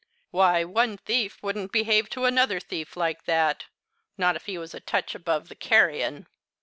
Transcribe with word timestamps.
Why 0.31 0.63
one 0.63 0.97
thief 0.97 1.37
wouldn't 1.43 1.71
behave 1.71 2.09
to 2.09 2.25
another 2.25 2.59
thief 2.59 2.97
like 2.97 3.25
that 3.25 3.65
not 4.17 4.35
if 4.35 4.47
he 4.47 4.57
was 4.57 4.73
a 4.73 4.79
touch 4.79 5.13
above 5.13 5.47
the 5.47 5.53
carrion. 5.53 6.25